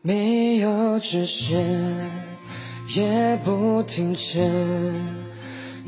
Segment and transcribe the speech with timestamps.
[0.00, 1.60] 没有直线，
[2.94, 4.48] 也不停歇，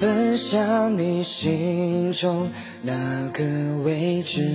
[0.00, 2.50] 奔向你心中
[2.82, 3.44] 那个
[3.84, 4.50] 位置。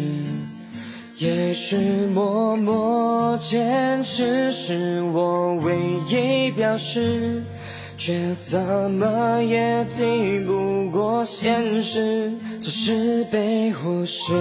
[1.18, 5.78] 也许默默坚持是我唯
[6.10, 7.42] 一表示，
[7.98, 8.60] 却怎
[8.92, 14.34] 么也抵不过现实，总是被忽视，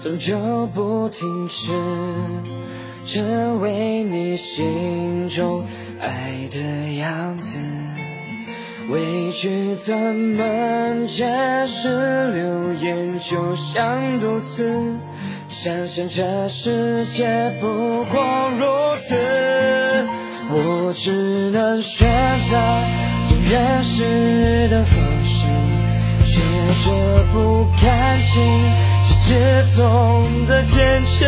[0.00, 1.70] 终究不停止。
[3.12, 5.64] 成为你心中
[6.00, 6.60] 爱的
[6.94, 7.58] 样子，
[8.88, 11.26] 委屈怎么解
[11.66, 11.88] 释？
[12.30, 14.94] 流言就像毒刺，
[15.48, 19.16] 相信这世界不过如此。
[20.52, 22.08] 我只能选
[22.48, 22.56] 择
[23.26, 25.48] 最原始的方式，
[26.24, 26.38] 学
[26.84, 28.40] 着不甘心，
[29.04, 31.26] 却执着的坚持。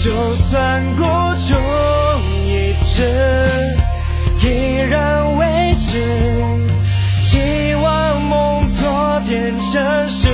[0.00, 1.04] 就算孤
[1.46, 1.54] 注
[2.24, 3.02] 一掷，
[4.42, 6.02] 依然维持，
[7.22, 10.28] 希望梦做点真实。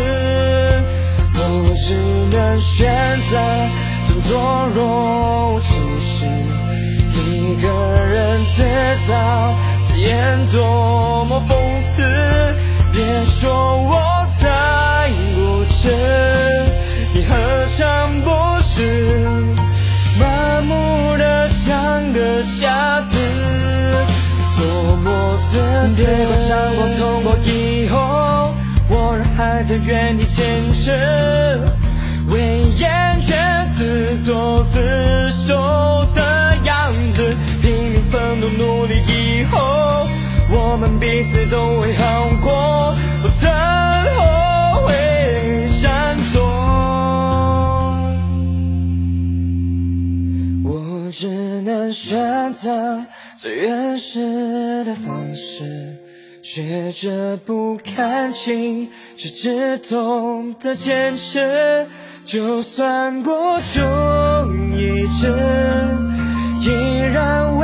[1.35, 1.97] 我只
[2.31, 3.37] 能选择
[4.07, 6.25] 装作若无其，
[7.13, 8.63] 一个人自
[9.11, 12.05] 导自演，多么讽刺。
[12.93, 13.76] 别说
[25.97, 26.05] 自私。
[26.05, 28.55] 电光闪光透过以后，
[28.89, 30.91] 我仍还在原地坚持，
[32.29, 35.55] 为厌倦自作自受
[36.15, 40.07] 的样子，拼命奋斗努力以后，
[40.51, 43.51] 我们彼此都会好过，不曾
[44.17, 46.43] 后悔闪躲。
[50.63, 51.29] 我只
[51.63, 53.01] 能选择
[53.39, 55.99] 最原始的方式，
[56.43, 61.87] 学着不看清，却只懂得坚持。
[62.25, 63.31] 就算孤
[63.75, 63.81] 注
[64.75, 65.29] 一掷，
[66.63, 66.73] 依
[67.13, 67.56] 然